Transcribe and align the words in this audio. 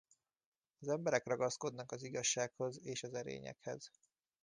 Az 0.79 0.87
emberek 0.87 1.25
ragaszkodnak 1.25 1.91
az 1.91 2.03
igazsághoz 2.03 2.85
és 2.85 3.03
az 3.03 3.13
erényekhez. 3.13 3.91